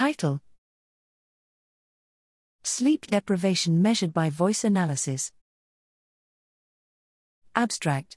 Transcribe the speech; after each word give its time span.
Title 0.00 0.40
Sleep 2.64 3.06
deprivation 3.08 3.82
measured 3.82 4.14
by 4.14 4.30
voice 4.30 4.64
analysis. 4.64 5.30
Abstract 7.54 8.16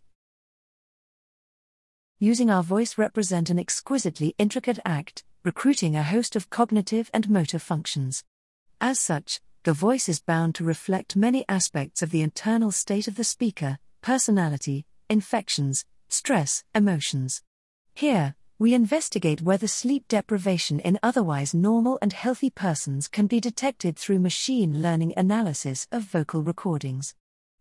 Using 2.20 2.50
our 2.50 2.64
voice 2.64 2.98
represent 2.98 3.50
an 3.50 3.60
exquisitely 3.60 4.34
intricate 4.38 4.80
act, 4.86 5.26
recruiting 5.44 5.98
a 5.98 6.04
host 6.04 6.38
of 6.38 6.50
cognitive 6.50 7.12
and 7.14 7.30
motor 7.30 7.60
functions. 7.60 8.24
As 8.80 8.98
such, 8.98 9.42
the 9.64 9.74
voice 9.74 10.08
is 10.08 10.22
bound 10.22 10.56
to 10.56 10.64
reflect 10.64 11.18
many 11.18 11.44
aspects 11.50 12.02
of 12.02 12.12
the 12.12 12.22
internal 12.22 12.72
state 12.72 13.10
of 13.10 13.16
the 13.16 13.26
speaker, 13.26 13.78
personality, 14.02 14.86
infections, 15.10 15.84
stress, 16.08 16.64
emotions. 16.74 17.42
Here, 17.94 18.36
we 18.60 18.74
investigate 18.74 19.42
whether 19.42 19.68
sleep 19.68 20.08
deprivation 20.08 20.80
in 20.80 21.00
otherwise 21.02 21.54
normal 21.54 21.98
and 22.02 22.14
healthy 22.14 22.50
persons 22.50 23.08
can 23.08 23.28
be 23.28 23.40
detected 23.40 23.98
through 23.98 24.20
machine 24.20 24.82
learning 24.82 25.14
analysis 25.18 25.88
of 25.92 26.04
vocal 26.04 26.44
recordings. 26.44 27.16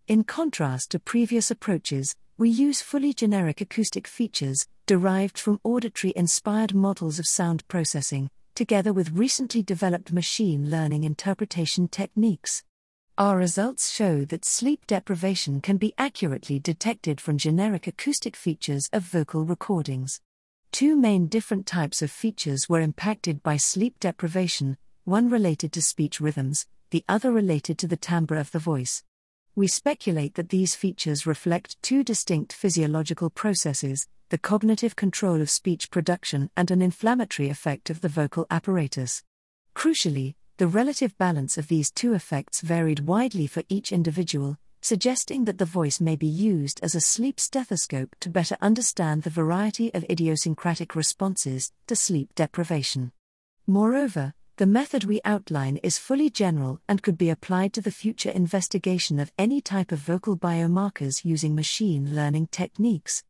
In 0.06 0.24
contrast 0.24 0.90
to 0.90 0.98
previous 0.98 1.50
approaches, 1.50 2.14
we 2.36 2.50
use 2.50 2.82
fully 2.82 3.12
generic 3.12 3.60
acoustic 3.60 4.06
features, 4.06 4.66
derived 4.86 5.38
from 5.38 5.60
auditory 5.64 6.12
inspired 6.16 6.74
models 6.74 7.18
of 7.18 7.26
sound 7.26 7.66
processing, 7.68 8.28
together 8.54 8.92
with 8.92 9.12
recently 9.12 9.62
developed 9.62 10.12
machine 10.12 10.70
learning 10.70 11.04
interpretation 11.04 11.88
techniques. 11.88 12.64
Our 13.16 13.36
results 13.36 13.90
show 13.90 14.24
that 14.26 14.44
sleep 14.44 14.86
deprivation 14.86 15.60
can 15.60 15.76
be 15.76 15.94
accurately 15.96 16.58
detected 16.58 17.20
from 17.20 17.38
generic 17.38 17.86
acoustic 17.86 18.36
features 18.36 18.88
of 18.92 19.02
vocal 19.02 19.44
recordings. 19.44 20.20
Two 20.72 20.96
main 20.96 21.26
different 21.26 21.66
types 21.66 22.00
of 22.00 22.10
features 22.10 22.66
were 22.66 22.80
impacted 22.80 23.42
by 23.42 23.58
sleep 23.58 24.00
deprivation, 24.00 24.78
one 25.04 25.28
related 25.28 25.70
to 25.74 25.82
speech 25.82 26.18
rhythms, 26.18 26.66
the 26.90 27.04
other 27.10 27.30
related 27.30 27.76
to 27.76 27.86
the 27.86 27.96
timbre 27.98 28.36
of 28.36 28.50
the 28.52 28.58
voice. 28.58 29.04
We 29.54 29.66
speculate 29.66 30.34
that 30.36 30.48
these 30.48 30.74
features 30.74 31.26
reflect 31.26 31.80
two 31.82 32.02
distinct 32.02 32.54
physiological 32.54 33.28
processes 33.28 34.08
the 34.30 34.38
cognitive 34.38 34.96
control 34.96 35.42
of 35.42 35.50
speech 35.50 35.90
production 35.90 36.48
and 36.56 36.70
an 36.70 36.80
inflammatory 36.80 37.50
effect 37.50 37.90
of 37.90 38.00
the 38.00 38.08
vocal 38.08 38.46
apparatus. 38.50 39.22
Crucially, 39.76 40.36
the 40.56 40.66
relative 40.66 41.18
balance 41.18 41.58
of 41.58 41.68
these 41.68 41.90
two 41.90 42.14
effects 42.14 42.62
varied 42.62 43.00
widely 43.00 43.46
for 43.46 43.62
each 43.68 43.92
individual, 43.92 44.56
suggesting 44.82 45.44
that 45.44 45.58
the 45.58 45.64
voice 45.64 46.00
may 46.00 46.16
be 46.16 46.26
used 46.26 46.80
as 46.82 46.94
a 46.94 47.00
sleep 47.00 47.38
stethoscope 47.38 48.14
to 48.20 48.28
better 48.28 48.56
understand 48.60 49.22
the 49.22 49.30
variety 49.30 49.94
of 49.94 50.04
idiosyncratic 50.10 50.94
responses 50.94 51.72
to 51.86 51.96
sleep 51.96 52.34
deprivation. 52.34 53.12
Moreover, 53.66 54.34
the 54.56 54.66
method 54.66 55.04
we 55.04 55.20
outline 55.24 55.78
is 55.78 55.98
fully 55.98 56.28
general 56.28 56.80
and 56.88 57.02
could 57.02 57.16
be 57.16 57.30
applied 57.30 57.72
to 57.72 57.80
the 57.80 57.90
future 57.90 58.30
investigation 58.30 59.18
of 59.18 59.32
any 59.38 59.60
type 59.60 59.92
of 59.92 60.00
vocal 60.00 60.36
biomarkers 60.36 61.24
using 61.24 61.54
machine 61.54 62.14
learning 62.14 62.48
techniques. 62.48 63.24